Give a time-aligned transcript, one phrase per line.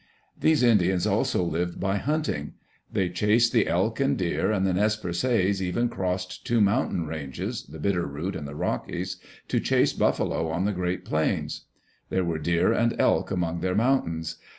[0.35, 2.53] These Indians also lived by hunting.
[2.91, 7.01] They chased the elk and deer, and the Nez Perces even crossed two moun tain
[7.03, 9.17] ranges— the Bitter Root and the Rockies—
[9.49, 11.65] to chase buffalo on the Great Plains.
[12.09, 14.37] There were deer and elk among their mountains.